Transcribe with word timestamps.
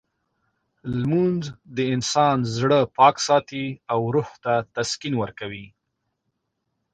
لمونځ 0.99 1.41
د 1.75 1.77
انسان 1.93 2.37
زړه 2.57 2.79
پاک 2.97 3.15
ساتي 3.27 3.65
او 3.93 3.99
روح 4.13 4.29
ته 4.43 4.53
تسکین 4.75 5.13
ورکوي. 5.21 5.67